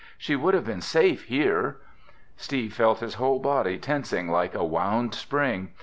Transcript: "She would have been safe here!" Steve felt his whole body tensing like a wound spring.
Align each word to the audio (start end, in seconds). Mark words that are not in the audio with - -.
"She 0.17 0.35
would 0.35 0.55
have 0.55 0.65
been 0.65 0.81
safe 0.81 1.25
here!" 1.25 1.77
Steve 2.35 2.73
felt 2.73 3.01
his 3.01 3.13
whole 3.13 3.37
body 3.37 3.77
tensing 3.77 4.29
like 4.29 4.55
a 4.55 4.65
wound 4.65 5.13
spring. 5.13 5.73